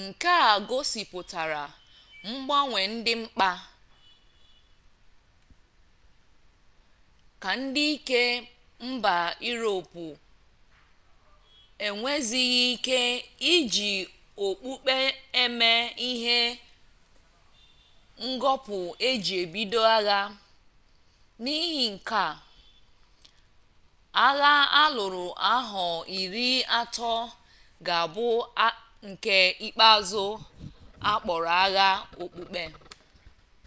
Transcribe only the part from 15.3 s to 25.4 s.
eme ihe ngọpụ eji ebido agha n'ihi nke a agha alụrụ